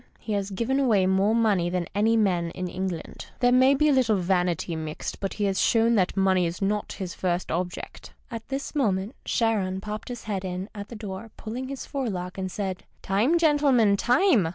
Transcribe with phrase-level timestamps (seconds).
[0.17, 3.27] He has given away more money than any man in England.
[3.33, 5.93] 15 PASTICHK AND PREJUDICE There may be a little \anity mixed, but he has shown
[5.93, 8.11] that money is not his first object.
[8.31, 12.51] At this moment Charon popped his head in at the door, pulling his forelock, and
[12.51, 14.49] said," Time, gen'lemen, time